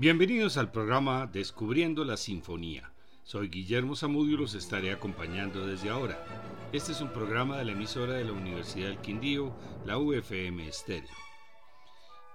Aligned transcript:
Bienvenidos 0.00 0.58
al 0.58 0.70
programa 0.70 1.26
Descubriendo 1.26 2.04
la 2.04 2.16
Sinfonía. 2.16 2.92
Soy 3.24 3.48
Guillermo 3.48 3.96
Zamudio 3.96 4.34
y 4.34 4.38
los 4.38 4.54
estaré 4.54 4.92
acompañando 4.92 5.66
desde 5.66 5.90
ahora. 5.90 6.24
Este 6.72 6.92
es 6.92 7.00
un 7.00 7.12
programa 7.12 7.58
de 7.58 7.64
la 7.64 7.72
emisora 7.72 8.12
de 8.12 8.24
la 8.24 8.30
Universidad 8.30 8.90
del 8.90 9.00
Quindío, 9.00 9.52
la 9.84 9.98
UFM 9.98 10.68
Estéreo. 10.68 11.10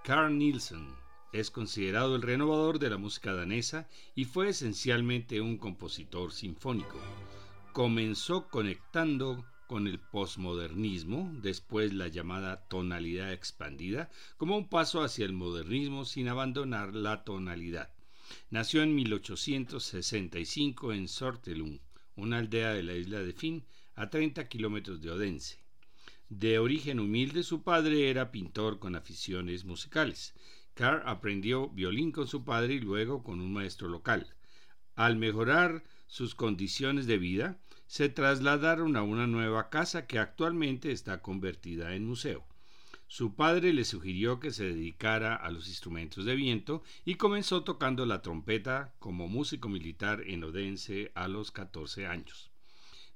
Carl 0.04 0.36
Nielsen 0.36 0.94
es 1.32 1.50
considerado 1.50 2.16
el 2.16 2.20
renovador 2.20 2.78
de 2.78 2.90
la 2.90 2.98
música 2.98 3.32
danesa 3.32 3.88
y 4.14 4.26
fue 4.26 4.50
esencialmente 4.50 5.40
un 5.40 5.56
compositor 5.56 6.32
sinfónico. 6.32 6.98
Comenzó 7.72 8.46
conectando 8.48 9.42
con 9.66 9.86
el 9.86 9.98
posmodernismo, 9.98 11.30
después 11.42 11.92
la 11.92 12.08
llamada 12.08 12.66
tonalidad 12.68 13.32
expandida, 13.32 14.10
como 14.36 14.56
un 14.56 14.68
paso 14.68 15.02
hacia 15.02 15.24
el 15.24 15.32
modernismo 15.32 16.04
sin 16.04 16.28
abandonar 16.28 16.94
la 16.94 17.24
tonalidad. 17.24 17.90
Nació 18.50 18.82
en 18.82 18.94
1865 18.94 20.92
en 20.92 21.08
Sortelum, 21.08 21.78
una 22.16 22.38
aldea 22.38 22.72
de 22.72 22.82
la 22.82 22.94
isla 22.94 23.20
de 23.20 23.32
Finn, 23.32 23.64
a 23.96 24.10
30 24.10 24.48
kilómetros 24.48 25.00
de 25.00 25.10
Odense. 25.10 25.58
De 26.28 26.58
origen 26.58 27.00
humilde, 27.00 27.42
su 27.42 27.62
padre 27.62 28.10
era 28.10 28.32
pintor 28.32 28.78
con 28.78 28.96
aficiones 28.96 29.64
musicales. 29.64 30.34
Carr 30.74 31.02
aprendió 31.06 31.68
violín 31.68 32.10
con 32.10 32.26
su 32.26 32.44
padre 32.44 32.74
y 32.74 32.80
luego 32.80 33.22
con 33.22 33.40
un 33.40 33.52
maestro 33.52 33.88
local. 33.88 34.34
Al 34.96 35.16
mejorar 35.16 35.84
sus 36.06 36.34
condiciones 36.34 37.06
de 37.06 37.18
vida, 37.18 37.58
se 37.94 38.08
trasladaron 38.08 38.96
a 38.96 39.04
una 39.04 39.28
nueva 39.28 39.70
casa 39.70 40.08
que 40.08 40.18
actualmente 40.18 40.90
está 40.90 41.22
convertida 41.22 41.94
en 41.94 42.04
museo. 42.04 42.44
Su 43.06 43.36
padre 43.36 43.72
le 43.72 43.84
sugirió 43.84 44.40
que 44.40 44.50
se 44.50 44.64
dedicara 44.64 45.36
a 45.36 45.48
los 45.52 45.68
instrumentos 45.68 46.24
de 46.24 46.34
viento 46.34 46.82
y 47.04 47.14
comenzó 47.14 47.62
tocando 47.62 48.04
la 48.04 48.20
trompeta 48.20 48.96
como 48.98 49.28
músico 49.28 49.68
militar 49.68 50.24
en 50.26 50.42
Odense 50.42 51.12
a 51.14 51.28
los 51.28 51.52
14 51.52 52.08
años. 52.08 52.50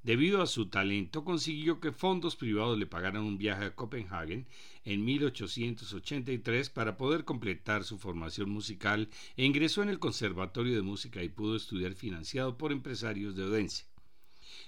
Debido 0.05 0.43
a 0.43 0.47
su 0.47 0.69
talento, 0.69 1.25
consiguió 1.25 1.81
que 1.81 1.91
fondos 1.91 2.37
privados 2.37 2.79
le 2.79 2.87
pagaran 2.87 3.25
un 3.25 3.37
viaje 3.37 3.65
a 3.65 3.75
Copenhague 3.75 4.47
en 4.84 5.05
1883 5.05 6.71
para 6.71 6.97
poder 6.97 7.25
completar 7.25 7.83
su 7.83 7.99
formación 7.99 8.49
musical 8.49 9.09
e 9.37 9.45
ingresó 9.45 9.83
en 9.83 9.89
el 9.89 9.99
Conservatorio 9.99 10.77
de 10.77 10.83
Música 10.83 11.21
y 11.25 11.31
pudo 11.31 11.56
estudiar 11.56 11.95
financiado 11.95 12.56
por 12.56 12.71
empresarios 12.71 13.34
de 13.34 13.43
Odense. 13.43 13.87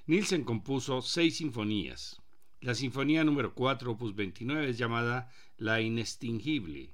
Nielsen 0.06 0.44
compuso 0.44 1.02
seis 1.02 1.36
sinfonías. 1.36 2.20
La 2.60 2.74
sinfonía 2.74 3.24
número 3.24 3.54
4, 3.54 3.92
opus 3.92 4.14
29, 4.14 4.70
es 4.70 4.78
llamada 4.78 5.30
La 5.56 5.80
Inextinguible. 5.80 6.90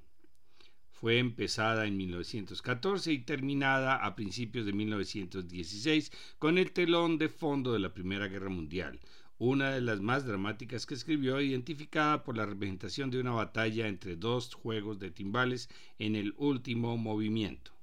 Fue 0.89 1.19
empezada 1.19 1.85
en 1.85 1.95
1914 1.97 3.11
y 3.11 3.19
terminada 3.19 3.97
a 3.97 4.15
principios 4.15 4.65
de 4.65 4.73
1916 4.73 6.11
con 6.39 6.57
el 6.57 6.71
telón 6.71 7.17
de 7.17 7.29
fondo 7.29 7.73
de 7.73 7.79
la 7.79 7.93
Primera 7.93 8.27
Guerra 8.27 8.49
Mundial, 8.49 8.99
una 9.37 9.71
de 9.71 9.81
las 9.81 9.99
más 9.99 10.25
dramáticas 10.25 10.85
que 10.85 10.95
escribió, 10.95 11.39
identificada 11.39 12.23
por 12.23 12.35
la 12.35 12.47
representación 12.47 13.11
de 13.11 13.19
una 13.19 13.31
batalla 13.31 13.87
entre 13.87 14.15
dos 14.15 14.53
juegos 14.55 14.97
de 14.97 15.11
timbales 15.11 15.69
en 15.99 16.15
el 16.15 16.33
último 16.37 16.97
movimiento. 16.97 17.76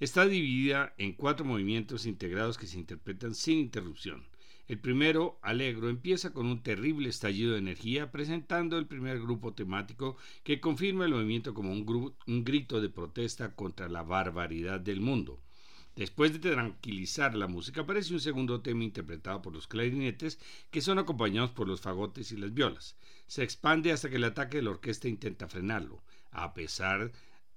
Está 0.00 0.26
dividida 0.26 0.92
en 0.98 1.12
cuatro 1.12 1.44
movimientos 1.44 2.04
integrados 2.04 2.58
que 2.58 2.66
se 2.66 2.78
interpretan 2.78 3.34
sin 3.34 3.58
interrupción. 3.58 4.24
El 4.66 4.78
primero, 4.78 5.38
Alegro, 5.42 5.88
empieza 5.88 6.32
con 6.32 6.46
un 6.46 6.62
terrible 6.62 7.10
estallido 7.10 7.52
de 7.52 7.58
energía, 7.58 8.10
presentando 8.10 8.78
el 8.78 8.86
primer 8.86 9.20
grupo 9.20 9.52
temático 9.52 10.16
que 10.42 10.58
confirma 10.58 11.04
el 11.04 11.12
movimiento 11.12 11.54
como 11.54 11.70
un, 11.70 12.14
un, 12.26 12.44
grito 12.44 12.80
de 12.80 12.88
protesta 12.88 13.54
contra 13.54 13.88
la 13.88 14.02
barbaridad 14.02 14.80
del 14.80 15.00
mundo. 15.00 15.40
Después 15.96 16.32
de 16.32 16.50
tranquilizar 16.50 17.36
la 17.36 17.46
música, 17.46 17.82
aparece 17.82 18.14
un 18.14 18.20
segundo 18.20 18.62
tema 18.62 18.82
interpretado 18.82 19.42
por 19.42 19.52
los 19.52 19.68
clarinetes, 19.68 20.40
que 20.70 20.80
son 20.80 20.98
acompañados 20.98 21.50
por 21.50 21.68
los 21.68 21.80
fagotes 21.82 22.32
y 22.32 22.36
las 22.36 22.52
violas. 22.52 22.96
Se 23.28 23.44
expande 23.44 23.92
hasta 23.92 24.10
que 24.10 24.16
el 24.16 24.24
ataque 24.24 24.56
de 24.56 24.64
la 24.64 24.70
orquesta 24.70 25.08
intenta 25.08 25.46
frenarlo. 25.46 26.02
A 26.32 26.52
pesar 26.52 27.12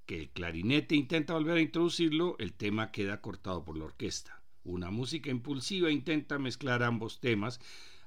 que 0.07 0.17
el 0.21 0.29
clarinete 0.29 0.95
intenta 0.95 1.33
volver 1.33 1.57
a 1.57 1.61
introducirlo, 1.61 2.37
el 2.39 2.53
tema 2.53 2.91
queda 2.91 3.21
cortado 3.21 3.63
por 3.63 3.77
la 3.77 3.85
orquesta. 3.85 4.41
Una 4.63 4.89
música 4.89 5.29
impulsiva 5.29 5.91
intenta 5.91 6.39
mezclar 6.39 6.81
ambos 6.81 7.19
temas 7.19 7.59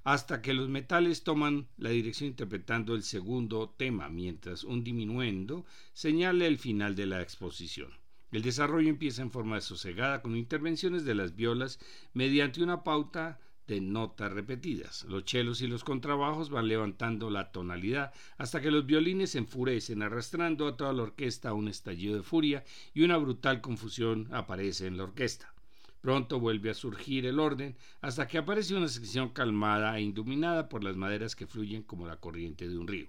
hasta 0.03 0.41
que 0.41 0.55
los 0.55 0.71
metales 0.71 1.25
toman 1.25 1.69
la 1.77 1.91
dirección 1.91 2.31
interpretando 2.31 2.94
el 2.94 3.03
segundo 3.03 3.69
tema, 3.77 4.09
mientras 4.09 4.65
un 4.65 4.83
diminuendo 4.83 5.66
señala 5.93 6.47
el 6.47 6.59
final 6.59 6.97
de 6.97 7.05
la 7.05 7.21
exposición. 7.21 7.93
El 8.32 8.43
desarrollo 8.43 8.88
empieza 8.88 9.21
en 9.21 9.31
forma 9.31 9.61
sosegada 9.61 10.22
con 10.22 10.37
intervenciones 10.37 11.05
de 11.05 11.15
las 11.15 11.37
violas 11.37 11.81
mediante 12.15 12.62
una 12.62 12.82
pauta 12.82 13.41
de 13.70 13.81
notas 13.81 14.32
repetidas. 14.32 15.04
Los 15.04 15.25
chelos 15.25 15.62
y 15.62 15.69
los 15.69 15.84
contrabajos 15.84 16.50
van 16.50 16.66
levantando 16.66 17.31
la 17.31 17.53
tonalidad 17.53 18.12
hasta 18.36 18.60
que 18.60 18.70
los 18.70 18.84
violines 18.84 19.31
se 19.31 19.38
enfurecen, 19.38 20.03
arrastrando 20.03 20.66
a 20.66 20.76
toda 20.76 20.92
la 20.92 21.04
orquesta 21.04 21.50
a 21.50 21.54
un 21.54 21.69
estallido 21.69 22.16
de 22.16 22.25
furia 22.25 22.64
y 22.92 23.03
una 23.03 23.16
brutal 23.16 23.60
confusión 23.60 24.28
aparece 24.32 24.88
en 24.88 24.97
la 24.97 25.04
orquesta. 25.04 25.54
Pronto 26.00 26.41
vuelve 26.41 26.70
a 26.70 26.75
surgir 26.75 27.26
el 27.26 27.38
orden 27.38 27.76
hasta 28.00 28.26
que 28.26 28.38
aparece 28.38 28.75
una 28.75 28.88
sección 28.88 29.28
calmada 29.28 29.97
e 29.97 30.02
iluminada 30.02 30.69
por 30.69 30.82
las 30.82 30.97
maderas 30.97 31.37
que 31.37 31.47
fluyen 31.47 31.82
como 31.82 32.06
la 32.06 32.16
corriente 32.16 32.69
de 32.69 32.76
un 32.76 32.88
río. 32.88 33.08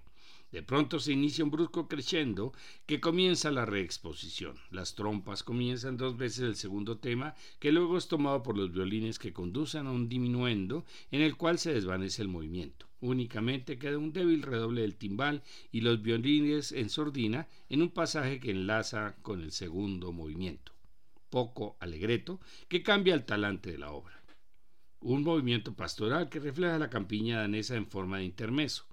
De 0.52 0.62
pronto 0.62 1.00
se 1.00 1.12
inicia 1.12 1.42
un 1.42 1.50
brusco 1.50 1.88
crescendo 1.88 2.52
que 2.86 3.00
comienza 3.00 3.50
la 3.50 3.64
reexposición. 3.64 4.56
Las 4.70 4.94
trompas 4.94 5.42
comienzan 5.42 5.96
dos 5.96 6.16
veces 6.18 6.44
el 6.44 6.56
segundo 6.56 6.98
tema, 6.98 7.34
que 7.58 7.72
luego 7.72 7.96
es 7.96 8.06
tomado 8.06 8.42
por 8.42 8.58
los 8.58 8.70
violines 8.70 9.18
que 9.18 9.32
conducen 9.32 9.86
a 9.86 9.90
un 9.90 10.10
diminuendo 10.10 10.84
en 11.10 11.22
el 11.22 11.36
cual 11.36 11.58
se 11.58 11.72
desvanece 11.72 12.20
el 12.20 12.28
movimiento. 12.28 12.86
Únicamente 13.00 13.78
queda 13.78 13.98
un 13.98 14.12
débil 14.12 14.42
redoble 14.42 14.82
del 14.82 14.96
timbal 14.96 15.42
y 15.72 15.80
los 15.80 16.02
violines 16.02 16.70
en 16.70 16.90
sordina 16.90 17.48
en 17.68 17.82
un 17.82 17.90
pasaje 17.90 18.38
que 18.38 18.50
enlaza 18.50 19.16
con 19.22 19.40
el 19.40 19.52
segundo 19.52 20.12
movimiento 20.12 20.72
poco 21.32 21.78
alegreto, 21.80 22.40
que 22.68 22.82
cambia 22.82 23.14
el 23.14 23.24
talante 23.24 23.72
de 23.72 23.78
la 23.78 23.90
obra. 23.90 24.22
Un 25.00 25.24
movimiento 25.24 25.74
pastoral 25.74 26.28
que 26.28 26.38
refleja 26.38 26.78
la 26.78 26.90
campiña 26.90 27.38
danesa 27.38 27.74
en 27.74 27.86
forma 27.86 28.18
de 28.18 28.24
intermeso, 28.24 28.84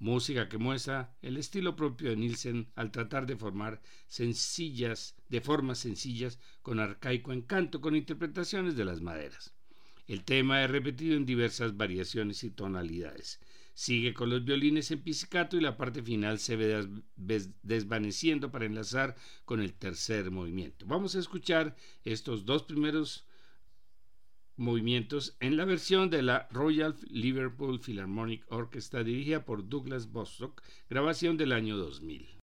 música 0.00 0.48
que 0.48 0.58
muestra 0.58 1.14
el 1.22 1.36
estilo 1.36 1.76
propio 1.76 2.10
de 2.10 2.16
Nielsen 2.16 2.68
al 2.74 2.90
tratar 2.90 3.26
de 3.26 3.36
formar 3.36 3.80
sencillas, 4.08 5.14
de 5.28 5.40
formas 5.40 5.78
sencillas, 5.78 6.38
con 6.62 6.80
arcaico 6.80 7.32
encanto, 7.32 7.80
con 7.80 7.94
interpretaciones 7.94 8.76
de 8.76 8.84
las 8.84 9.00
maderas. 9.00 9.54
El 10.08 10.24
tema 10.24 10.64
es 10.64 10.70
repetido 10.70 11.16
en 11.16 11.26
diversas 11.26 11.76
variaciones 11.76 12.42
y 12.42 12.50
tonalidades. 12.50 13.38
Sigue 13.74 14.12
con 14.12 14.30
los 14.30 14.44
violines 14.44 14.90
en 14.90 15.02
pizzicato 15.02 15.56
y 15.56 15.60
la 15.60 15.76
parte 15.76 16.02
final 16.02 16.38
se 16.38 16.56
ve 16.56 16.88
desvaneciendo 17.62 18.50
para 18.50 18.64
enlazar 18.64 19.14
con 19.44 19.60
el 19.60 19.72
tercer 19.74 20.30
movimiento. 20.30 20.86
Vamos 20.86 21.14
a 21.14 21.20
escuchar 21.20 21.76
estos 22.04 22.44
dos 22.44 22.64
primeros 22.64 23.26
movimientos 24.60 25.36
en 25.40 25.56
la 25.56 25.64
versión 25.64 26.10
de 26.10 26.22
la 26.22 26.46
Royal 26.52 26.94
Liverpool 27.08 27.80
Philharmonic 27.80 28.44
Orchestra 28.52 29.02
dirigida 29.02 29.44
por 29.44 29.68
Douglas 29.68 30.12
Bostock, 30.12 30.62
grabación 30.88 31.36
del 31.36 31.52
año 31.52 31.76
2000. 31.76 32.38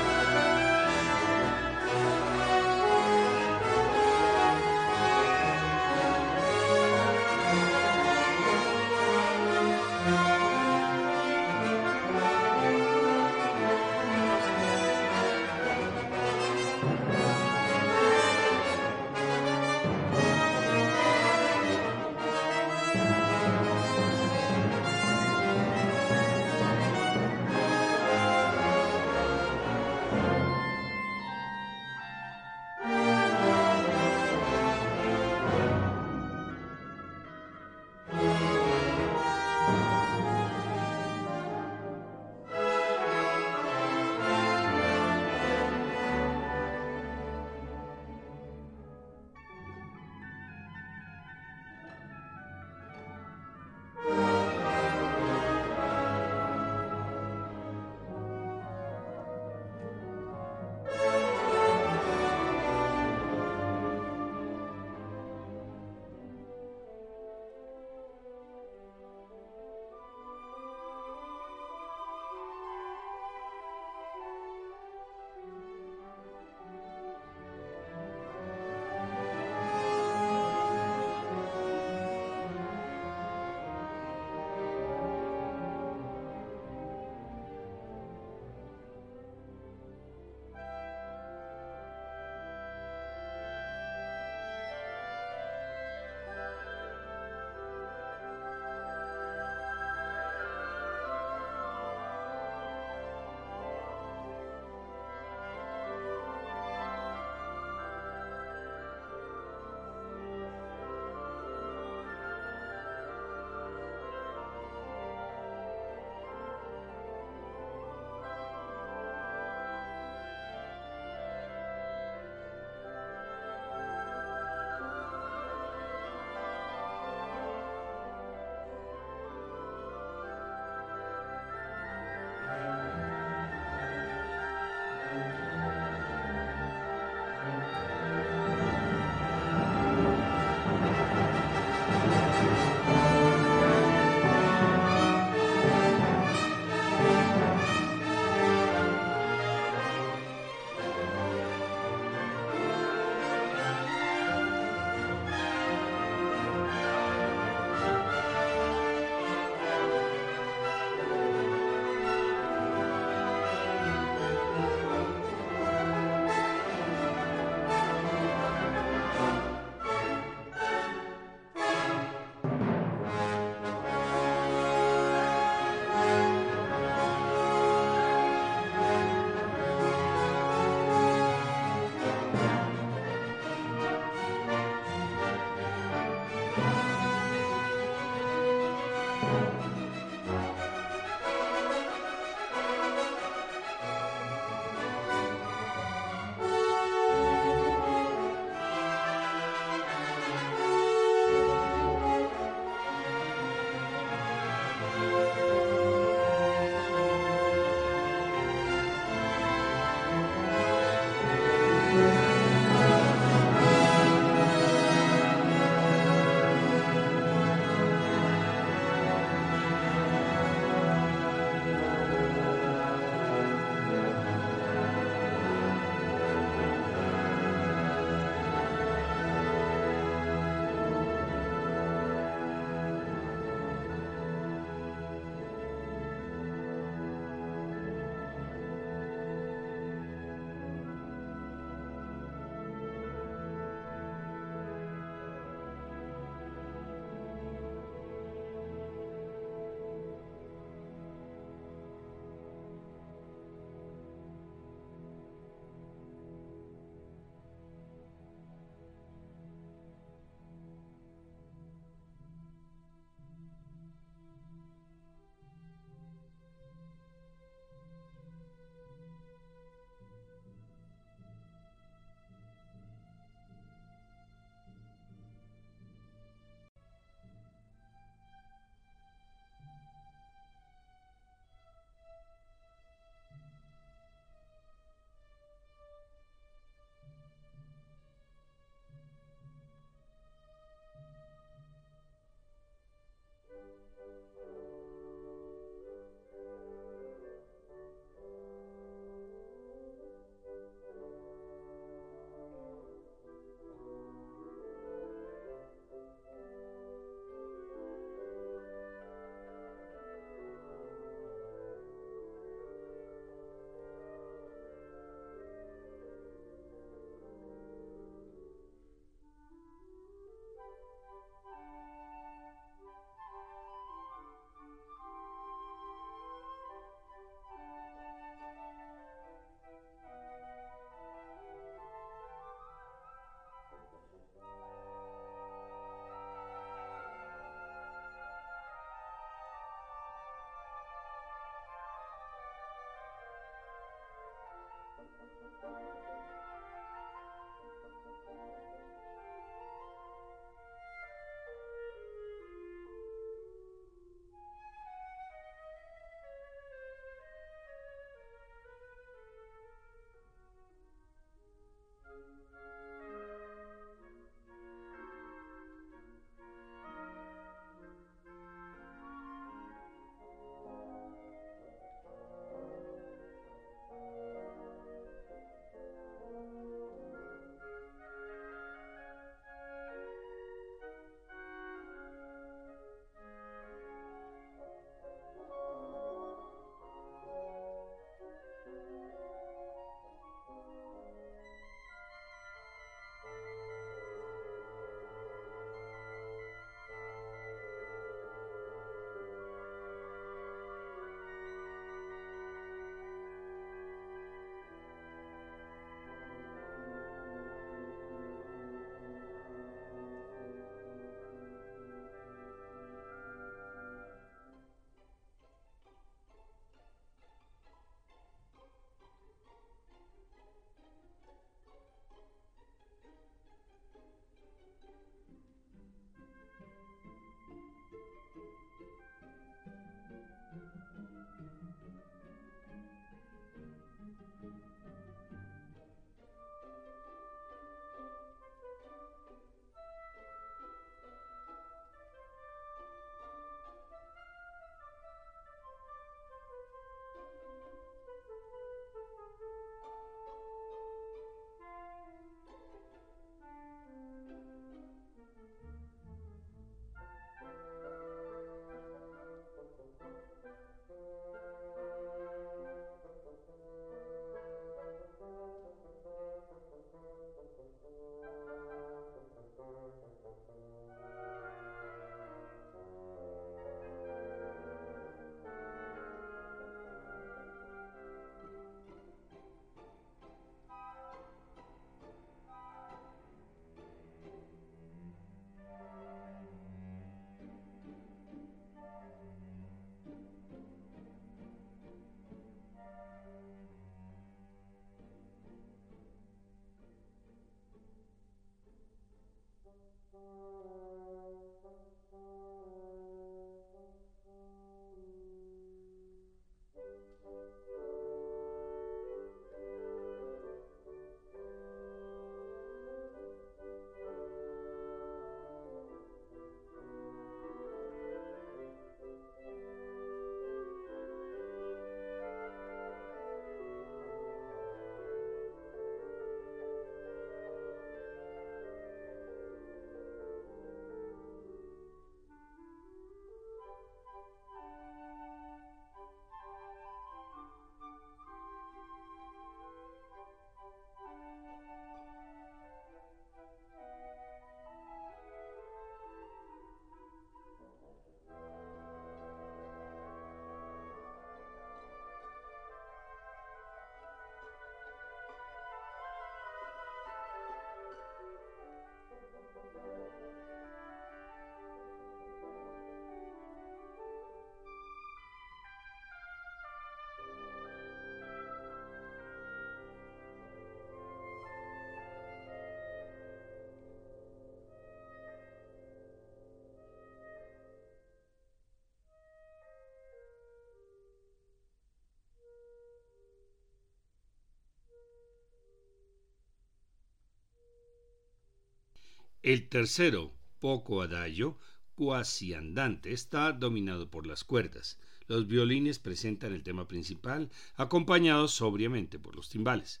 El 589.42 589.68
tercero, 589.68 590.32
poco 590.60 591.02
adagio, 591.02 591.58
cuasi 591.96 592.54
andante, 592.54 593.12
está 593.12 593.50
dominado 593.50 594.08
por 594.08 594.24
las 594.24 594.44
cuerdas. 594.44 595.00
Los 595.26 595.48
violines 595.48 595.98
presentan 595.98 596.52
el 596.52 596.62
tema 596.62 596.86
principal, 596.86 597.50
acompañados 597.74 598.52
sobriamente 598.52 599.18
por 599.18 599.34
los 599.34 599.48
timbales. 599.48 600.00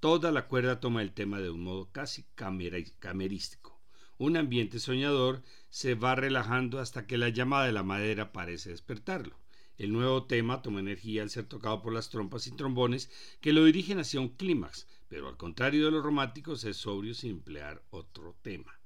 Toda 0.00 0.32
la 0.32 0.48
cuerda 0.48 0.80
toma 0.80 1.02
el 1.02 1.12
tema 1.12 1.38
de 1.38 1.50
un 1.50 1.64
modo 1.64 1.92
casi 1.92 2.24
camerístico. 2.34 3.78
Un 4.16 4.38
ambiente 4.38 4.80
soñador 4.80 5.42
se 5.68 5.94
va 5.94 6.14
relajando 6.14 6.78
hasta 6.78 7.06
que 7.06 7.18
la 7.18 7.28
llamada 7.28 7.66
de 7.66 7.72
la 7.72 7.82
madera 7.82 8.32
parece 8.32 8.70
despertarlo. 8.70 9.36
El 9.76 9.92
nuevo 9.92 10.24
tema 10.24 10.62
toma 10.62 10.80
energía 10.80 11.20
al 11.20 11.28
ser 11.28 11.44
tocado 11.44 11.82
por 11.82 11.92
las 11.92 12.08
trompas 12.08 12.46
y 12.46 12.52
trombones 12.52 13.10
que 13.42 13.52
lo 13.52 13.66
dirigen 13.66 13.98
hacia 13.98 14.18
un 14.18 14.30
clímax, 14.30 14.86
pero 15.08 15.28
al 15.28 15.36
contrario 15.36 15.84
de 15.84 15.90
los 15.90 16.02
románticos 16.02 16.64
es 16.64 16.78
sobrio 16.78 17.12
sin 17.12 17.32
emplear 17.32 17.84
otro 17.90 18.34
tema. 18.40 18.77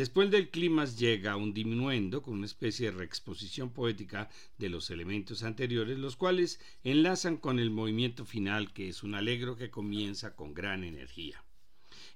Después 0.00 0.30
del 0.30 0.48
clímax 0.48 0.98
llega 0.98 1.36
un 1.36 1.52
diminuendo 1.52 2.22
con 2.22 2.32
una 2.32 2.46
especie 2.46 2.86
de 2.86 2.96
reexposición 2.96 3.68
poética 3.68 4.30
de 4.56 4.70
los 4.70 4.88
elementos 4.88 5.42
anteriores, 5.42 5.98
los 5.98 6.16
cuales 6.16 6.58
enlazan 6.84 7.36
con 7.36 7.58
el 7.58 7.70
movimiento 7.70 8.24
final, 8.24 8.72
que 8.72 8.88
es 8.88 9.02
un 9.02 9.14
alegro 9.14 9.56
que 9.56 9.70
comienza 9.70 10.34
con 10.34 10.54
gran 10.54 10.84
energía. 10.84 11.44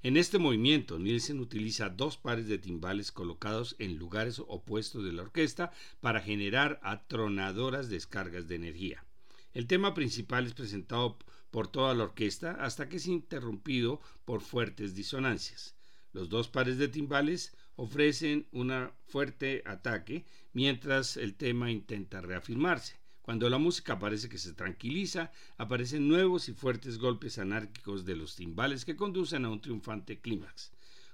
En 0.03 0.17
este 0.17 0.39
movimiento, 0.39 0.99
Nielsen 0.99 1.41
utiliza 1.41 1.91
dos 1.91 2.17
pares 2.17 2.47
de 2.49 2.57
timbales 2.57 3.13
colocados 3.13 3.77
en 3.79 3.99
lugares 3.99 4.39
opuestos 4.39 5.05
de 5.05 5.13
la 5.13 5.21
orquesta 5.21 5.71
para 6.01 6.23
generar 6.23 6.81
atronadoras 6.83 7.91
descargas 7.91 8.49
de 8.49 8.55
energía. 8.55 9.05
El 9.53 9.67
tema 9.67 9.93
principal 9.93 10.47
es 10.47 10.55
presentado 10.55 11.19
por 11.51 11.69
toda 11.69 11.93
la 11.93 12.05
orquesta 12.05 12.53
hasta 12.53 12.89
que 12.89 12.97
es 12.97 13.07
interrumpido 13.07 14.01
por 14.25 14.41
fuertes 14.41 14.95
disonancias. 14.95 15.75
Los 16.15 16.29
dos 16.29 16.49
pares 16.49 16.79
de 16.79 16.87
timbales 16.87 17.53
ofrecen 17.77 18.47
un 18.53 18.73
fuerte 19.07 19.63
ataque 19.67 20.25
mientras 20.53 21.17
el 21.17 21.35
tema 21.35 21.71
intenta 21.71 22.21
reafirmarse. 22.21 22.99
Cuando 23.23 23.49
la 23.49 23.59
música 23.59 23.99
parece 23.99 24.29
que 24.29 24.37
se 24.37 24.53
tranquiliza, 24.53 25.33
aparecen 25.57 26.07
nuevos 26.07 26.49
y 26.49 26.53
fuertes 26.53 26.99
golpes 26.99 27.39
anárquicos 27.39 28.05
de 28.05 28.17
los 28.17 28.37
timbales 28.37 28.85
que 28.85 28.97
conducen 28.97 29.45
a 29.45 29.51
un 29.51 29.63
triunfante 29.63 30.21
clímax. 30.21 30.73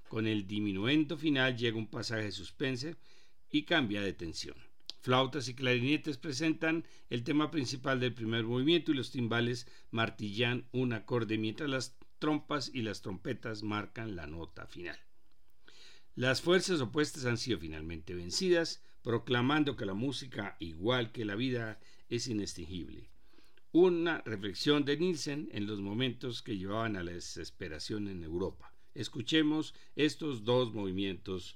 Con 0.09 0.27
el 0.27 0.45
diminuendo 0.45 1.17
final 1.17 1.55
llega 1.55 1.77
un 1.77 1.87
pasaje 1.87 2.31
suspense 2.33 2.97
y 3.49 3.63
cambia 3.63 4.01
de 4.01 4.11
tensión. 4.11 4.57
Flautas 4.99 5.47
y 5.47 5.55
clarinetes 5.55 6.17
presentan 6.17 6.85
el 7.09 7.23
tema 7.23 7.49
principal 7.49 7.99
del 7.99 8.13
primer 8.13 8.43
movimiento 8.43 8.91
y 8.91 8.95
los 8.95 9.11
timbales 9.11 9.65
martillan 9.89 10.67
un 10.73 10.93
acorde 10.93 11.37
mientras 11.37 11.69
las 11.69 11.97
trompas 12.19 12.69
y 12.73 12.81
las 12.81 13.01
trompetas 13.01 13.63
marcan 13.63 14.15
la 14.15 14.27
nota 14.27 14.67
final. 14.67 14.99
Las 16.15 16.41
fuerzas 16.41 16.81
opuestas 16.81 17.25
han 17.25 17.37
sido 17.37 17.57
finalmente 17.57 18.13
vencidas, 18.13 18.83
proclamando 19.01 19.77
que 19.77 19.85
la 19.85 19.93
música, 19.93 20.57
igual 20.59 21.13
que 21.13 21.23
la 21.23 21.35
vida, 21.35 21.79
es 22.09 22.27
inextinguible. 22.27 23.09
Una 23.71 24.21
reflexión 24.25 24.83
de 24.83 24.97
Nielsen 24.97 25.47
en 25.53 25.67
los 25.67 25.79
momentos 25.79 26.41
que 26.41 26.57
llevaban 26.57 26.97
a 26.97 27.03
la 27.03 27.13
desesperación 27.13 28.09
en 28.09 28.25
Europa. 28.25 28.73
Escuchemos 28.93 29.73
estos 29.95 30.43
dos 30.43 30.73
movimientos 30.73 31.55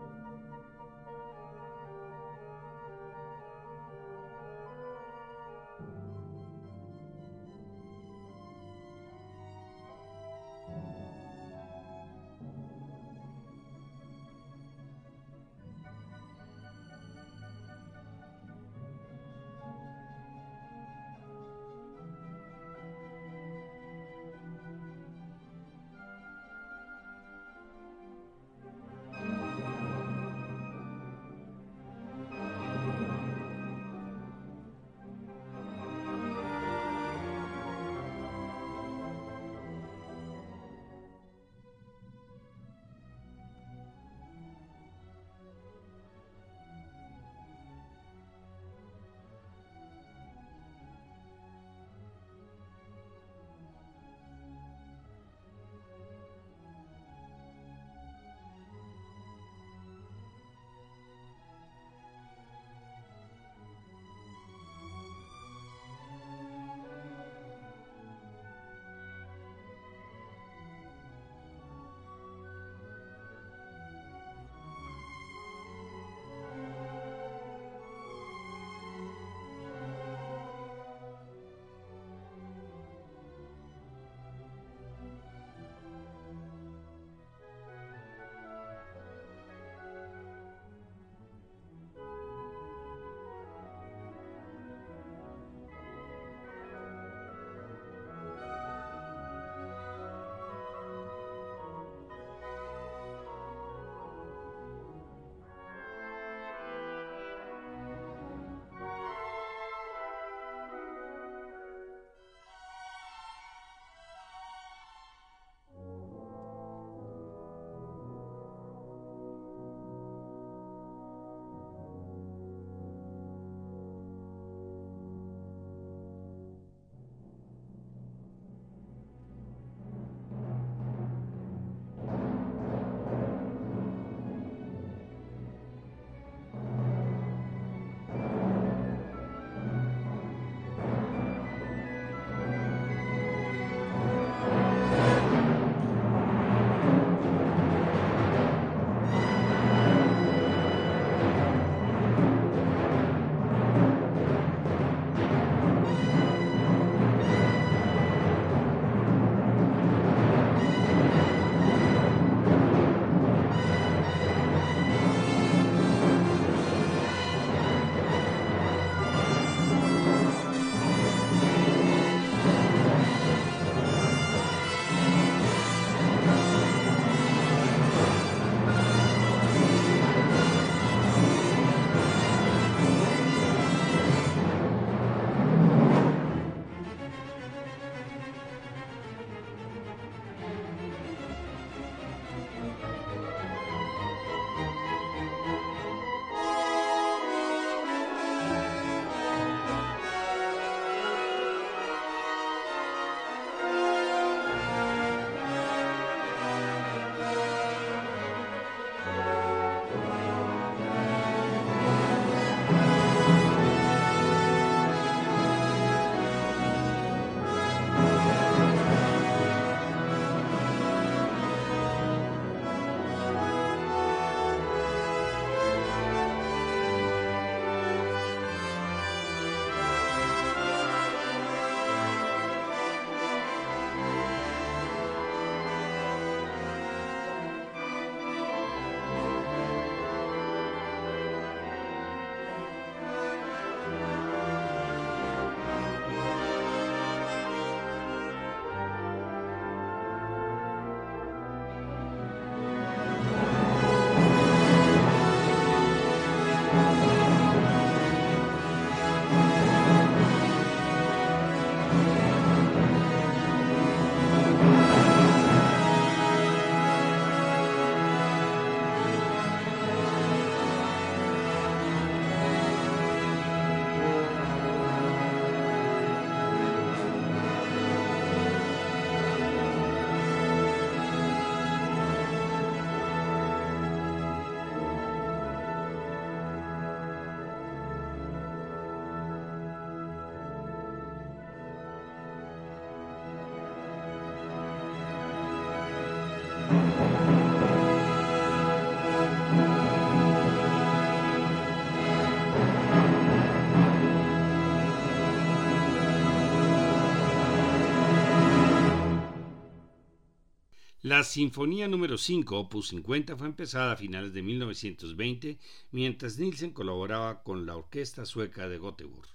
La 311.11 311.25
Sinfonía 311.25 311.89
número 311.89 312.17
5, 312.17 312.57
opus 312.57 312.87
50, 312.87 313.35
fue 313.35 313.45
empezada 313.45 313.91
a 313.91 313.97
finales 313.97 314.31
de 314.31 314.41
1920 314.41 315.59
mientras 315.91 316.39
Nielsen 316.39 316.71
colaboraba 316.71 317.43
con 317.43 317.65
la 317.65 317.75
orquesta 317.75 318.25
sueca 318.25 318.69
de 318.69 318.77
Göteborg. 318.79 319.27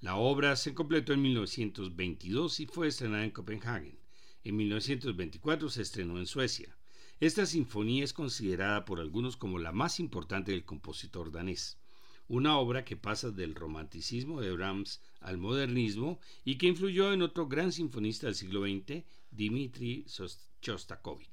La 0.00 0.16
obra 0.16 0.56
se 0.56 0.72
completó 0.72 1.12
en 1.12 1.20
1922 1.20 2.60
y 2.60 2.66
fue 2.66 2.88
estrenada 2.88 3.24
en 3.24 3.30
Copenhague. 3.30 3.98
En 4.42 4.56
1924 4.56 5.68
se 5.68 5.82
estrenó 5.82 6.18
en 6.18 6.26
Suecia. 6.26 6.78
Esta 7.20 7.44
sinfonía 7.44 8.02
es 8.02 8.14
considerada 8.14 8.86
por 8.86 8.98
algunos 8.98 9.36
como 9.36 9.58
la 9.58 9.72
más 9.72 10.00
importante 10.00 10.52
del 10.52 10.64
compositor 10.64 11.30
danés, 11.30 11.76
una 12.26 12.56
obra 12.56 12.86
que 12.86 12.96
pasa 12.96 13.30
del 13.30 13.54
romanticismo 13.54 14.40
de 14.40 14.50
Brahms 14.52 15.02
al 15.20 15.36
modernismo 15.36 16.20
y 16.42 16.56
que 16.56 16.68
influyó 16.68 17.12
en 17.12 17.20
otro 17.20 17.48
gran 17.48 17.70
sinfonista 17.70 18.28
del 18.28 18.34
siglo 18.34 18.62
XX, 18.62 19.04
Dmitri 19.30 20.06
Shostakovich. 20.66 21.30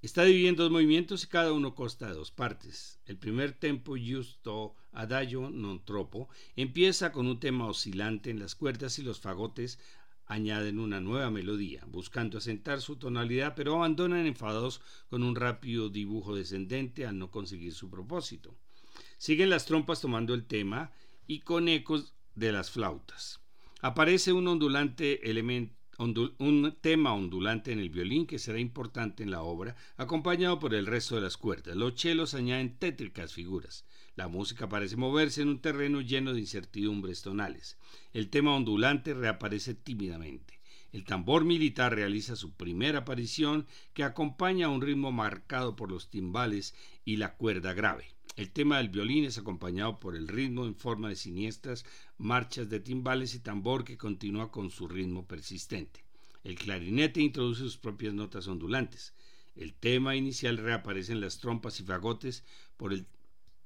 Está 0.00 0.24
dividido 0.24 0.50
en 0.50 0.56
dos 0.56 0.70
movimientos 0.70 1.24
y 1.24 1.28
cada 1.28 1.52
uno 1.52 1.74
consta 1.74 2.08
de 2.08 2.14
dos 2.14 2.30
partes. 2.30 3.00
El 3.04 3.18
primer 3.18 3.52
tempo, 3.52 3.96
justo 3.96 4.74
adagio 4.92 5.48
non 5.50 5.84
troppo, 5.84 6.28
empieza 6.56 7.12
con 7.12 7.26
un 7.26 7.40
tema 7.40 7.68
oscilante 7.68 8.30
en 8.30 8.40
las 8.40 8.54
cuerdas 8.54 8.98
y 8.98 9.02
los 9.02 9.20
fagotes 9.20 9.78
añaden 10.26 10.78
una 10.78 11.00
nueva 11.00 11.30
melodía, 11.30 11.84
buscando 11.86 12.38
asentar 12.38 12.80
su 12.80 12.96
tonalidad, 12.96 13.54
pero 13.54 13.76
abandonan 13.76 14.26
enfadados 14.26 14.80
con 15.08 15.22
un 15.22 15.36
rápido 15.36 15.88
dibujo 15.88 16.34
descendente 16.34 17.06
al 17.06 17.18
no 17.18 17.30
conseguir 17.30 17.72
su 17.72 17.90
propósito. 17.90 18.56
Siguen 19.18 19.50
las 19.50 19.66
trompas 19.66 20.00
tomando 20.00 20.32
el 20.32 20.46
tema 20.46 20.92
y 21.26 21.40
con 21.40 21.68
ecos 21.68 22.14
de 22.34 22.52
las 22.52 22.70
flautas. 22.70 23.40
Aparece 23.80 24.32
un 24.32 24.48
ondulante 24.48 25.28
elemento 25.30 25.83
un 25.98 26.76
tema 26.80 27.14
ondulante 27.14 27.72
en 27.72 27.78
el 27.78 27.90
violín 27.90 28.26
que 28.26 28.38
será 28.38 28.58
importante 28.58 29.22
en 29.22 29.30
la 29.30 29.42
obra, 29.42 29.76
acompañado 29.96 30.58
por 30.58 30.74
el 30.74 30.86
resto 30.86 31.14
de 31.14 31.22
las 31.22 31.36
cuerdas. 31.36 31.76
Los 31.76 31.94
chelos 31.94 32.34
añaden 32.34 32.78
tétricas 32.78 33.32
figuras. 33.32 33.84
La 34.16 34.28
música 34.28 34.68
parece 34.68 34.96
moverse 34.96 35.42
en 35.42 35.48
un 35.48 35.60
terreno 35.60 36.00
lleno 36.00 36.32
de 36.32 36.40
incertidumbres 36.40 37.22
tonales. 37.22 37.78
El 38.12 38.30
tema 38.30 38.54
ondulante 38.54 39.14
reaparece 39.14 39.74
tímidamente. 39.74 40.60
El 40.92 41.04
tambor 41.04 41.44
militar 41.44 41.92
realiza 41.92 42.36
su 42.36 42.52
primera 42.52 43.00
aparición 43.00 43.66
que 43.94 44.04
acompaña 44.04 44.66
a 44.66 44.70
un 44.70 44.80
ritmo 44.80 45.10
marcado 45.10 45.74
por 45.74 45.90
los 45.90 46.08
timbales 46.08 46.74
y 47.04 47.16
la 47.16 47.34
cuerda 47.34 47.72
grave. 47.72 48.13
El 48.36 48.50
tema 48.50 48.78
del 48.78 48.88
violín 48.88 49.24
es 49.24 49.38
acompañado 49.38 50.00
por 50.00 50.16
el 50.16 50.26
ritmo 50.26 50.66
en 50.66 50.74
forma 50.74 51.08
de 51.08 51.14
siniestras 51.14 51.84
marchas 52.18 52.68
de 52.68 52.80
timbales 52.80 53.34
y 53.36 53.38
tambor 53.38 53.84
que 53.84 53.96
continúa 53.96 54.50
con 54.50 54.70
su 54.70 54.88
ritmo 54.88 55.24
persistente. 55.24 56.04
El 56.42 56.56
clarinete 56.56 57.20
introduce 57.20 57.60
sus 57.60 57.78
propias 57.78 58.12
notas 58.12 58.48
ondulantes. 58.48 59.14
El 59.54 59.72
tema 59.72 60.16
inicial 60.16 60.58
reaparece 60.58 61.12
en 61.12 61.20
las 61.20 61.38
trompas 61.38 61.78
y 61.78 61.84
fagotes, 61.84 62.42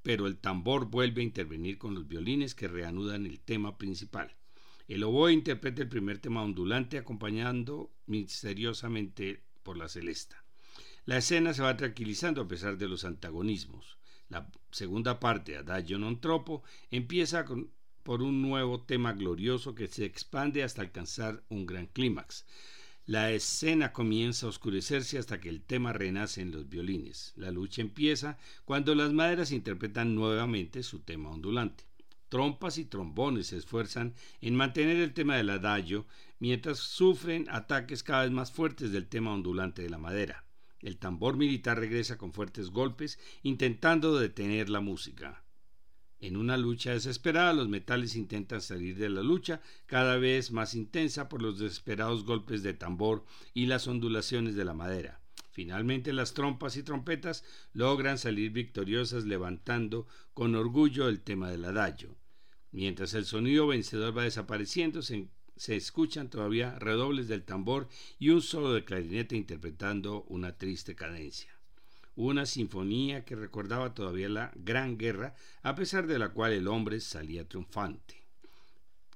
pero 0.03 0.27
el 0.27 0.37
tambor 0.37 0.91
vuelve 0.91 1.23
a 1.23 1.25
intervenir 1.25 1.79
con 1.79 1.95
los 1.95 2.07
violines 2.07 2.55
que 2.55 2.69
reanudan 2.69 3.25
el 3.25 3.41
tema 3.41 3.79
principal. 3.79 4.37
El 4.87 5.03
oboe 5.03 5.33
interpreta 5.33 5.83
el 5.83 5.89
primer 5.89 6.19
tema 6.19 6.43
ondulante 6.43 6.99
acompañando 6.99 7.91
misteriosamente 8.07 9.43
por 9.63 9.79
la 9.79 9.89
celesta. 9.89 10.45
La 11.07 11.17
escena 11.17 11.55
se 11.55 11.63
va 11.63 11.77
tranquilizando 11.77 12.43
a 12.43 12.49
pesar 12.49 12.77
de 12.77 12.89
los 12.89 13.05
antagonismos. 13.05 13.98
La 14.29 14.47
segunda 14.71 15.19
parte, 15.19 15.57
Adagio 15.57 15.97
non 15.99 16.21
troppo, 16.21 16.63
empieza 16.91 17.45
por 18.03 18.23
un 18.23 18.41
nuevo 18.43 18.83
tema 18.83 19.13
glorioso 19.13 19.75
que 19.75 19.87
se 19.87 20.05
expande 20.05 20.63
hasta 20.63 20.83
alcanzar 20.83 21.43
un 21.49 21.67
gran 21.67 21.87
clímax. 21.87 22.45
La 23.07 23.31
escena 23.33 23.93
comienza 23.93 24.45
a 24.45 24.51
oscurecerse 24.51 25.17
hasta 25.19 25.41
que 25.41 25.49
el 25.49 25.63
tema 25.63 25.95
renace 25.95 26.43
en 26.43 26.51
los 26.51 26.69
violines. 26.69 27.33
La 27.37 27.51
lucha 27.51 27.81
empieza 27.81 28.37
cuando 28.67 28.95
las 28.95 29.15
maderas 29.15 29.51
interpretan 29.51 30.15
nuevamente 30.15 30.83
su 30.83 31.01
tema 31.01 31.31
ondulante. 31.31 31.85
Trompas 32.29 32.77
y 32.77 32.85
trombones 32.85 33.47
se 33.47 33.57
esfuerzan 33.57 34.15
en 34.43 34.55
mantener 34.55 34.99
el 34.99 35.15
tema 35.15 35.37
del 35.37 35.49
adagio 35.49 36.07
mientras 36.39 36.79
sufren 36.79 37.47
ataques 37.51 38.03
cada 38.03 38.25
vez 38.25 38.33
más 38.33 38.53
fuertes 38.53 38.93
del 38.93 39.09
tema 39.09 39.33
ondulante 39.33 39.81
de 39.81 39.89
la 39.89 39.97
madera. 39.97 40.45
El 40.81 40.99
tambor 40.99 41.37
militar 41.37 41.79
regresa 41.79 42.19
con 42.19 42.33
fuertes 42.33 42.71
golpes, 42.71 43.19
intentando 43.43 44.19
detener 44.19 44.69
la 44.69 44.81
música. 44.81 45.45
En 46.21 46.37
una 46.37 46.57
lucha 46.57 46.93
desesperada, 46.93 47.53
los 47.53 47.69
metales 47.69 48.17
intentan 48.17 48.61
salir 48.61 48.97
de 48.97 49.09
la 49.09 49.23
lucha, 49.23 49.61
cada 49.87 50.17
vez 50.17 50.51
más 50.51 50.75
intensa 50.75 51.29
por 51.29 51.43
los 51.43 51.59
desesperados 51.59 52.25
golpes 52.25 52.63
de 52.63 52.75
tambor 52.75 53.25
y 53.55 53.67
las 53.67 53.87
ondulaciones 53.87 54.57
de 54.57 54.65
la 54.65 54.75
madera. 54.75 55.21
Finalmente 55.51 56.13
las 56.13 56.35
trompas 56.35 56.77
y 56.77 56.83
trompetas 56.83 57.45
logran 57.73 58.19
salir 58.19 58.53
victoriosas 58.53 59.25
levantando 59.25 60.07
con 60.35 60.55
orgullo 60.55 61.09
el 61.09 61.21
tema 61.21 61.51
del 61.51 61.65
adagio. 61.65 62.17
Mientras 62.71 63.15
el 63.15 63.25
sonido 63.25 63.67
vencedor 63.67 64.17
va 64.17 64.25
desapareciendo, 64.25 65.03
se 65.03 65.29
se 65.59 65.75
escuchan 65.77 66.31
todavía 66.31 66.79
redobles 66.79 67.29
del 67.29 67.43
tambor 67.43 67.89
y 68.19 68.31
un 68.31 68.43
solo 68.43 68.73
de 68.73 68.85
clarinete 68.85 69.37
interpretando 69.37 70.23
una 70.29 70.57
triste 70.57 70.95
cadencia. 70.95 71.53
Una 72.15 72.47
sinfonía 72.47 73.25
que 73.25 73.37
recordaba 73.37 73.95
todavía 73.95 74.29
la 74.29 74.53
Gran 74.55 74.97
Guerra, 74.97 75.35
a 75.63 75.75
pesar 75.75 76.07
de 76.07 76.19
la 76.19 76.31
cual 76.31 76.53
el 76.53 76.69
hombre 76.69 77.01
salía 77.01 77.49
triunfante. 77.49 78.25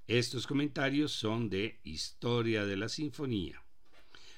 Estos 0.08 0.46
comentarios 0.46 1.12
son 1.12 1.48
de 1.48 1.80
Historia 1.84 2.66
de 2.66 2.76
la 2.76 2.88
Sinfonía. 2.88 3.62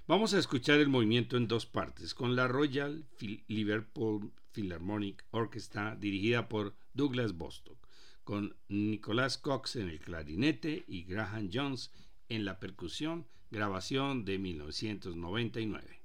Vamos 0.07 0.35
a 0.35 0.39
escuchar 0.39 0.81
el 0.81 0.89
movimiento 0.89 1.39
en 1.39 1.49
dos 1.49 1.65
partes, 1.65 2.15
con 2.15 2.37
la 2.37 2.47
Royal 2.47 3.05
Liverpool 3.49 4.31
Philharmonic 4.53 5.25
Orchestra 5.31 5.97
dirigida 5.97 6.49
por 6.49 6.75
Douglas 6.93 7.33
Bostock 7.33 7.84
con 8.25 8.57
Nicolás 8.69 9.39
Cox 9.39 9.77
en 9.77 9.89
el 9.89 10.01
clarinete 10.01 10.85
y 10.89 11.05
Graham 11.05 11.51
Jones 11.53 11.93
en 12.29 12.45
la 12.45 12.59
percusión, 12.59 13.27
grabación 13.51 14.25
de 14.25 14.39
1999. 14.39 16.04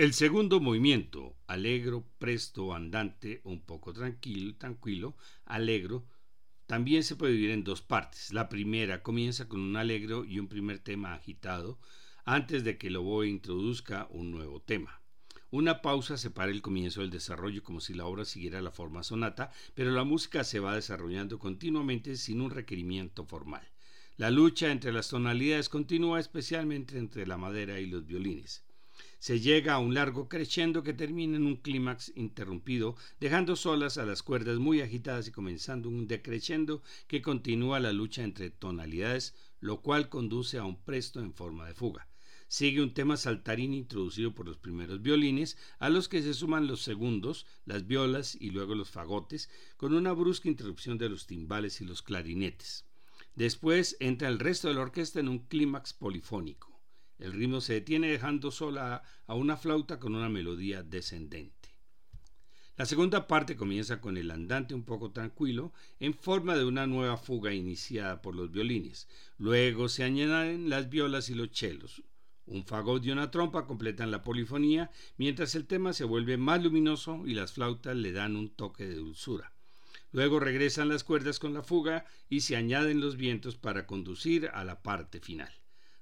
El 0.00 0.14
segundo 0.14 0.60
movimiento, 0.60 1.36
alegro, 1.46 2.06
presto, 2.18 2.72
andante, 2.72 3.42
un 3.44 3.60
poco 3.60 3.92
tranquilo, 3.92 4.56
tranquilo, 4.56 5.14
alegro, 5.44 6.06
también 6.64 7.04
se 7.04 7.16
puede 7.16 7.34
dividir 7.34 7.50
en 7.50 7.64
dos 7.64 7.82
partes. 7.82 8.32
La 8.32 8.48
primera 8.48 9.02
comienza 9.02 9.46
con 9.46 9.60
un 9.60 9.76
alegro 9.76 10.24
y 10.24 10.38
un 10.38 10.48
primer 10.48 10.78
tema 10.78 11.12
agitado 11.12 11.78
antes 12.24 12.64
de 12.64 12.78
que 12.78 12.86
el 12.86 12.96
oboe 12.96 13.28
introduzca 13.28 14.08
un 14.08 14.30
nuevo 14.30 14.62
tema. 14.62 15.02
Una 15.50 15.82
pausa 15.82 16.16
separa 16.16 16.50
el 16.50 16.62
comienzo 16.62 17.02
del 17.02 17.10
desarrollo 17.10 17.62
como 17.62 17.82
si 17.82 17.92
la 17.92 18.06
obra 18.06 18.24
siguiera 18.24 18.62
la 18.62 18.70
forma 18.70 19.02
sonata, 19.02 19.50
pero 19.74 19.90
la 19.90 20.04
música 20.04 20.44
se 20.44 20.60
va 20.60 20.74
desarrollando 20.74 21.38
continuamente 21.38 22.16
sin 22.16 22.40
un 22.40 22.50
requerimiento 22.50 23.26
formal. 23.26 23.68
La 24.16 24.30
lucha 24.30 24.72
entre 24.72 24.94
las 24.94 25.10
tonalidades 25.10 25.68
continúa 25.68 26.20
especialmente 26.20 26.96
entre 26.96 27.26
la 27.26 27.36
madera 27.36 27.80
y 27.80 27.84
los 27.84 28.06
violines 28.06 28.64
se 29.20 29.38
llega 29.38 29.74
a 29.74 29.78
un 29.78 29.92
largo 29.92 30.30
crescendo 30.30 30.82
que 30.82 30.94
termina 30.94 31.36
en 31.36 31.44
un 31.44 31.56
clímax 31.56 32.10
interrumpido, 32.16 32.96
dejando 33.20 33.54
solas 33.54 33.98
a 33.98 34.06
las 34.06 34.22
cuerdas 34.22 34.58
muy 34.58 34.80
agitadas 34.80 35.28
y 35.28 35.30
comenzando 35.30 35.90
un 35.90 36.08
decreciendo 36.08 36.82
que 37.06 37.20
continúa 37.20 37.80
la 37.80 37.92
lucha 37.92 38.24
entre 38.24 38.48
tonalidades, 38.48 39.34
lo 39.60 39.82
cual 39.82 40.08
conduce 40.08 40.56
a 40.56 40.64
un 40.64 40.82
presto 40.82 41.20
en 41.20 41.34
forma 41.34 41.66
de 41.66 41.74
fuga. 41.74 42.08
Sigue 42.48 42.82
un 42.82 42.94
tema 42.94 43.18
saltarín 43.18 43.74
introducido 43.74 44.34
por 44.34 44.46
los 44.46 44.56
primeros 44.56 45.02
violines, 45.02 45.58
a 45.78 45.90
los 45.90 46.08
que 46.08 46.22
se 46.22 46.32
suman 46.32 46.66
los 46.66 46.80
segundos, 46.80 47.46
las 47.66 47.86
violas 47.86 48.38
y 48.40 48.50
luego 48.50 48.74
los 48.74 48.88
fagotes, 48.88 49.50
con 49.76 49.92
una 49.92 50.12
brusca 50.12 50.48
interrupción 50.48 50.96
de 50.96 51.10
los 51.10 51.26
timbales 51.26 51.82
y 51.82 51.84
los 51.84 52.00
clarinetes. 52.00 52.86
Después 53.34 53.98
entra 54.00 54.28
el 54.28 54.38
resto 54.38 54.68
de 54.68 54.74
la 54.74 54.80
orquesta 54.80 55.20
en 55.20 55.28
un 55.28 55.40
clímax 55.40 55.92
polifónico. 55.92 56.69
El 57.20 57.34
ritmo 57.34 57.60
se 57.60 57.74
detiene 57.74 58.08
dejando 58.08 58.50
sola 58.50 59.02
a 59.26 59.34
una 59.34 59.58
flauta 59.58 60.00
con 60.00 60.14
una 60.14 60.30
melodía 60.30 60.82
descendente. 60.82 61.60
La 62.78 62.86
segunda 62.86 63.28
parte 63.28 63.56
comienza 63.56 64.00
con 64.00 64.16
el 64.16 64.30
andante 64.30 64.74
un 64.74 64.84
poco 64.84 65.12
tranquilo, 65.12 65.74
en 65.98 66.14
forma 66.14 66.56
de 66.56 66.64
una 66.64 66.86
nueva 66.86 67.18
fuga 67.18 67.52
iniciada 67.52 68.22
por 68.22 68.34
los 68.34 68.50
violines. 68.50 69.06
Luego 69.36 69.90
se 69.90 70.02
añaden 70.02 70.70
las 70.70 70.88
violas 70.88 71.28
y 71.28 71.34
los 71.34 71.50
chelos. 71.50 72.02
Un 72.46 72.64
fagot 72.64 73.04
y 73.04 73.10
una 73.10 73.30
trompa 73.30 73.66
completan 73.66 74.10
la 74.10 74.22
polifonía, 74.22 74.90
mientras 75.18 75.54
el 75.54 75.66
tema 75.66 75.92
se 75.92 76.04
vuelve 76.04 76.38
más 76.38 76.62
luminoso 76.62 77.26
y 77.26 77.34
las 77.34 77.52
flautas 77.52 77.96
le 77.96 78.12
dan 78.12 78.34
un 78.34 78.48
toque 78.48 78.86
de 78.86 78.94
dulzura. 78.94 79.52
Luego 80.10 80.40
regresan 80.40 80.88
las 80.88 81.04
cuerdas 81.04 81.38
con 81.38 81.52
la 81.52 81.62
fuga 81.62 82.06
y 82.30 82.40
se 82.40 82.56
añaden 82.56 83.00
los 83.00 83.18
vientos 83.18 83.56
para 83.56 83.86
conducir 83.86 84.48
a 84.54 84.64
la 84.64 84.82
parte 84.82 85.20
final. 85.20 85.59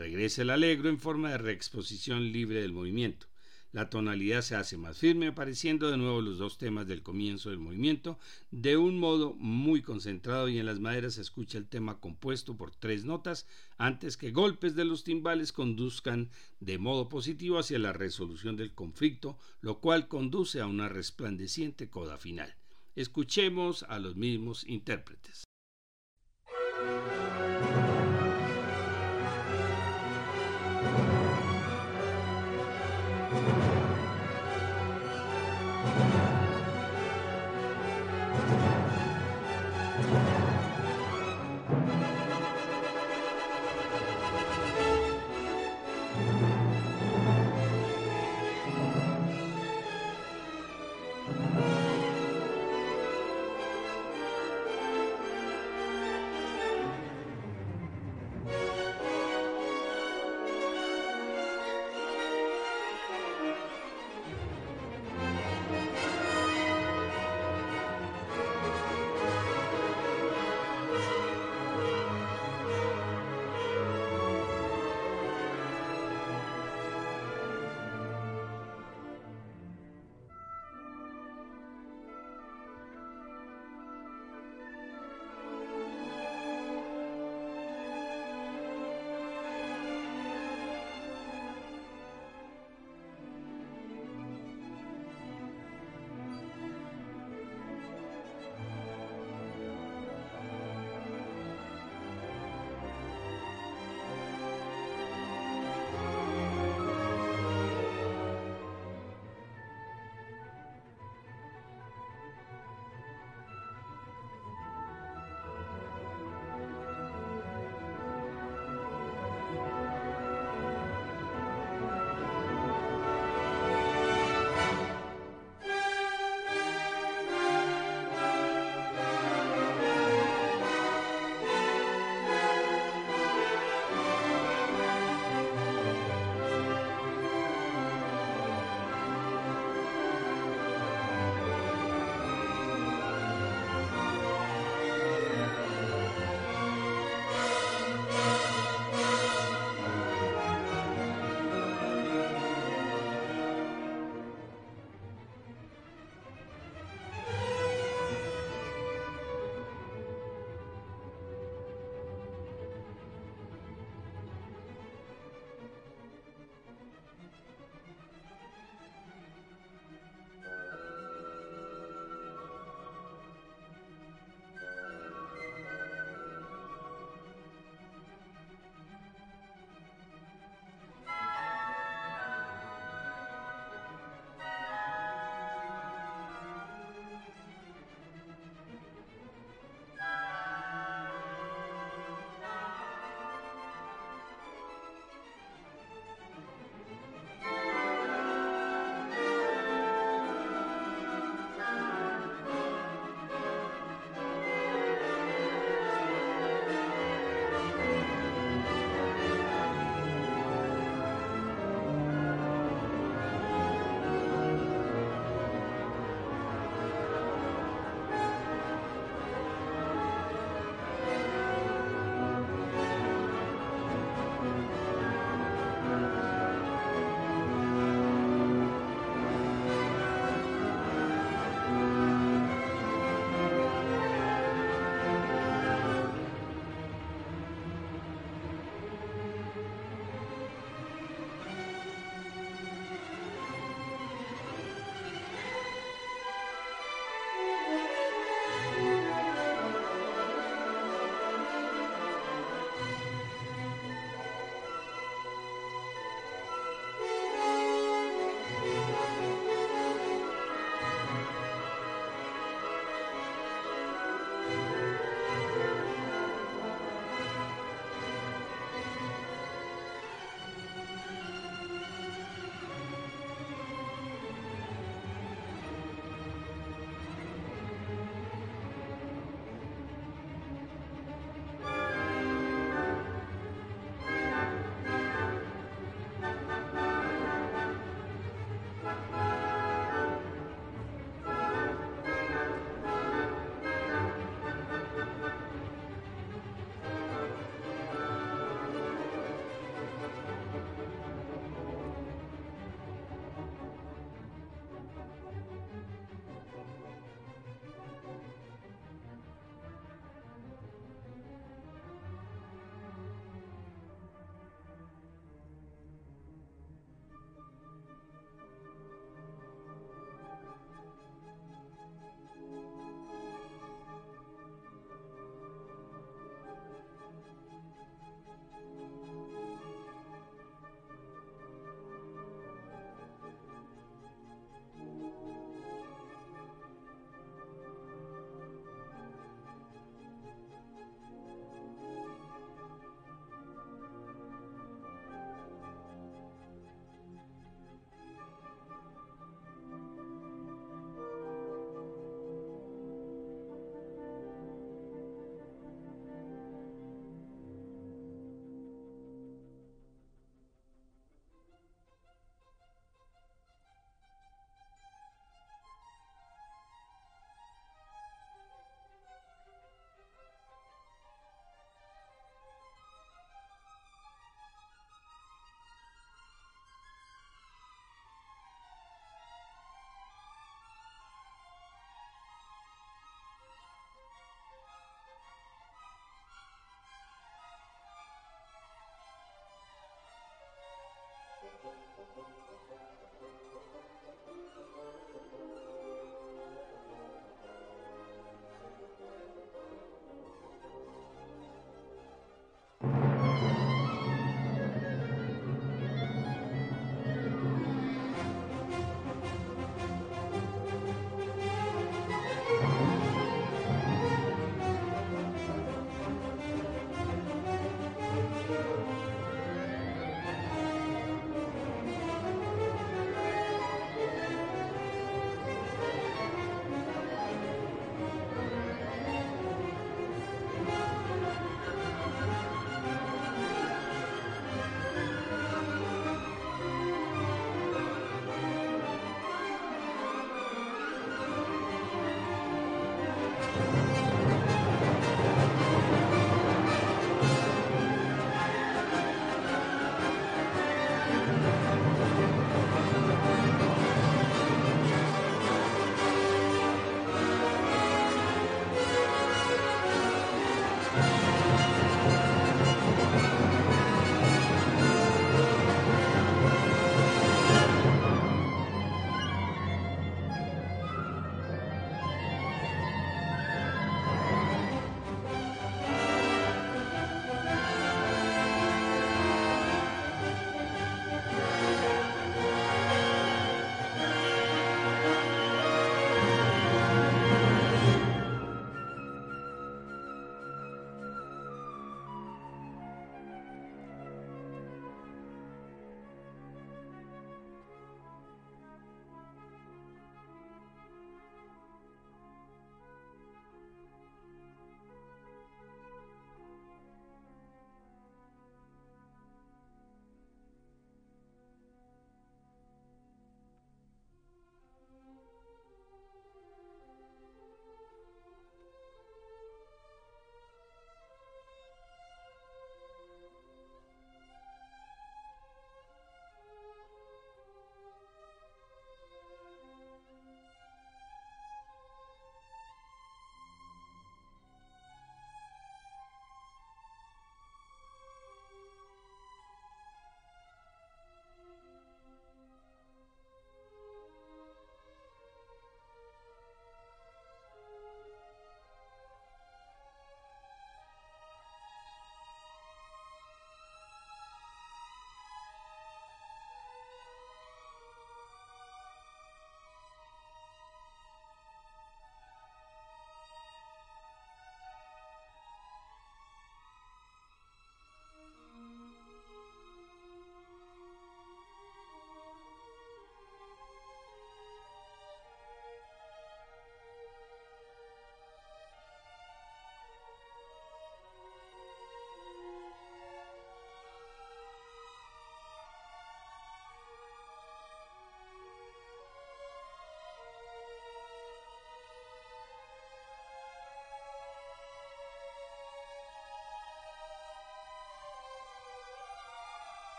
Regresa 0.00 0.40
el 0.40 0.48
alegro 0.48 0.88
en 0.88 0.98
forma 0.98 1.28
de 1.28 1.36
reexposición 1.36 2.32
libre 2.32 2.62
del 2.62 2.72
movimiento. 2.72 3.26
La 3.70 3.90
tonalidad 3.90 4.40
se 4.40 4.56
hace 4.56 4.78
más 4.78 4.96
firme, 4.96 5.26
apareciendo 5.26 5.90
de 5.90 5.98
nuevo 5.98 6.22
los 6.22 6.38
dos 6.38 6.56
temas 6.56 6.86
del 6.86 7.02
comienzo 7.02 7.50
del 7.50 7.58
movimiento, 7.58 8.18
de 8.50 8.78
un 8.78 8.98
modo 8.98 9.34
muy 9.34 9.82
concentrado 9.82 10.48
y 10.48 10.58
en 10.58 10.64
las 10.64 10.80
maderas 10.80 11.16
se 11.16 11.20
escucha 11.20 11.58
el 11.58 11.68
tema 11.68 12.00
compuesto 12.00 12.56
por 12.56 12.74
tres 12.74 13.04
notas 13.04 13.46
antes 13.76 14.16
que 14.16 14.30
golpes 14.30 14.74
de 14.74 14.86
los 14.86 15.04
timbales 15.04 15.52
conduzcan 15.52 16.30
de 16.60 16.78
modo 16.78 17.10
positivo 17.10 17.58
hacia 17.58 17.78
la 17.78 17.92
resolución 17.92 18.56
del 18.56 18.72
conflicto, 18.72 19.36
lo 19.60 19.80
cual 19.80 20.08
conduce 20.08 20.62
a 20.62 20.66
una 20.66 20.88
resplandeciente 20.88 21.90
coda 21.90 22.16
final. 22.16 22.54
Escuchemos 22.96 23.82
a 23.82 23.98
los 23.98 24.16
mismos 24.16 24.64
intérpretes. 24.66 25.44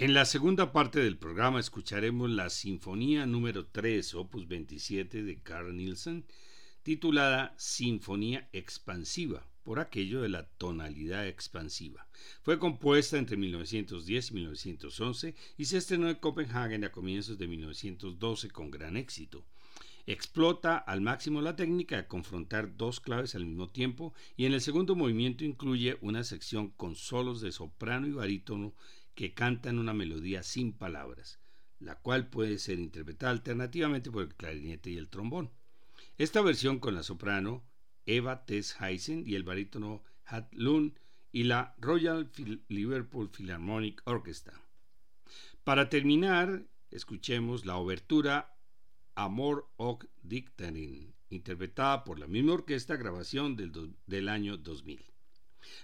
En 0.00 0.14
la 0.14 0.24
segunda 0.24 0.72
parte 0.72 0.98
del 0.98 1.18
programa 1.18 1.60
escucharemos 1.60 2.30
la 2.30 2.48
Sinfonía 2.48 3.26
número 3.26 3.66
3, 3.66 4.14
opus 4.14 4.48
27 4.48 5.22
de 5.22 5.42
Carl 5.42 5.76
Nielsen, 5.76 6.24
titulada 6.82 7.54
Sinfonía 7.58 8.48
Expansiva, 8.54 9.46
por 9.62 9.78
aquello 9.78 10.22
de 10.22 10.30
la 10.30 10.46
tonalidad 10.46 11.28
expansiva. 11.28 12.06
Fue 12.40 12.58
compuesta 12.58 13.18
entre 13.18 13.36
1910 13.36 14.30
y 14.30 14.34
1911 14.36 15.34
y 15.58 15.66
se 15.66 15.76
estrenó 15.76 16.08
en 16.08 16.14
Copenhague 16.14 16.82
a 16.82 16.92
comienzos 16.92 17.36
de 17.36 17.48
1912 17.48 18.48
con 18.48 18.70
gran 18.70 18.96
éxito. 18.96 19.44
Explota 20.06 20.78
al 20.78 21.02
máximo 21.02 21.42
la 21.42 21.56
técnica 21.56 21.98
de 21.98 22.08
confrontar 22.08 22.74
dos 22.74 23.00
claves 23.00 23.34
al 23.34 23.44
mismo 23.44 23.68
tiempo 23.68 24.14
y 24.34 24.46
en 24.46 24.54
el 24.54 24.62
segundo 24.62 24.96
movimiento 24.96 25.44
incluye 25.44 25.98
una 26.00 26.24
sección 26.24 26.70
con 26.70 26.96
solos 26.96 27.42
de 27.42 27.52
soprano 27.52 28.06
y 28.06 28.12
barítono 28.12 28.72
que 29.14 29.34
cantan 29.34 29.78
una 29.78 29.92
melodía 29.92 30.42
sin 30.42 30.72
palabras, 30.72 31.40
la 31.78 31.96
cual 31.96 32.28
puede 32.28 32.58
ser 32.58 32.78
interpretada 32.78 33.32
alternativamente 33.32 34.10
por 34.10 34.22
el 34.22 34.34
clarinete 34.34 34.90
y 34.90 34.96
el 34.96 35.08
trombón. 35.08 35.50
Esta 36.18 36.42
versión 36.42 36.78
con 36.78 36.94
la 36.94 37.02
soprano 37.02 37.64
Eva 38.06 38.44
Tess 38.44 38.76
Heisen 38.80 39.24
y 39.26 39.34
el 39.34 39.44
barítono 39.44 40.02
Hat 40.26 40.52
Lund 40.52 40.98
y 41.32 41.44
la 41.44 41.74
Royal 41.78 42.30
Liverpool 42.68 43.30
Philharmonic 43.30 44.02
Orchestra. 44.04 44.60
Para 45.64 45.88
terminar, 45.88 46.66
escuchemos 46.90 47.64
la 47.66 47.76
obertura 47.76 48.56
Amor 49.14 49.70
och 49.76 50.06
Dictarin, 50.22 51.14
interpretada 51.28 52.04
por 52.04 52.18
la 52.18 52.26
misma 52.26 52.54
orquesta, 52.54 52.96
grabación 52.96 53.56
del, 53.56 53.94
del 54.06 54.28
año 54.28 54.56
2000. 54.56 55.04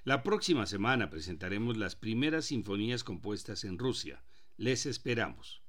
La 0.04 0.22
próxima 0.22 0.66
semana 0.66 1.10
presentaremos 1.10 1.76
las 1.76 1.96
primeras 1.96 2.46
sinfonías 2.46 3.04
compuestas 3.04 3.64
en 3.64 3.78
Rusia. 3.78 4.22
Les 4.56 4.86
esperamos. 4.86 5.62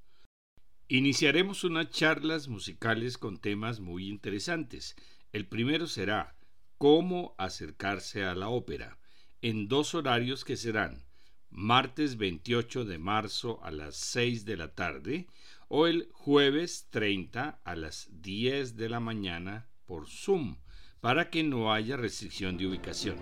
Iniciaremos 0.88 1.64
unas 1.64 1.90
charlas 1.90 2.48
musicales 2.48 3.18
con 3.18 3.38
temas 3.38 3.80
muy 3.80 4.08
interesantes. 4.08 4.96
El 5.32 5.46
primero 5.46 5.86
será 5.86 6.36
Cómo 6.78 7.34
acercarse 7.38 8.24
a 8.24 8.36
la 8.36 8.48
ópera, 8.48 8.98
en 9.42 9.66
dos 9.66 9.94
horarios 9.94 10.44
que 10.44 10.56
serán 10.56 11.04
martes 11.50 12.16
28 12.16 12.84
de 12.84 12.98
marzo 12.98 13.62
a 13.64 13.70
las 13.70 13.96
6 13.96 14.44
de 14.44 14.56
la 14.56 14.74
tarde 14.74 15.26
o 15.68 15.86
el 15.86 16.08
jueves 16.12 16.86
30 16.90 17.60
a 17.64 17.76
las 17.76 18.08
10 18.10 18.76
de 18.76 18.88
la 18.88 19.00
mañana 19.00 19.68
por 19.86 20.08
Zoom 20.08 20.58
para 21.00 21.30
que 21.30 21.42
no 21.42 21.72
haya 21.72 21.96
restricción 21.96 22.56
de 22.56 22.66
ubicación. 22.66 23.16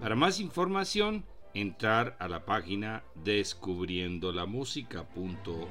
Para 0.00 0.14
más 0.14 0.40
información, 0.40 1.26
entrar 1.54 2.16
a 2.20 2.28
la 2.28 2.44
página 2.44 3.02
descubriendolamusica.co. 3.14 5.68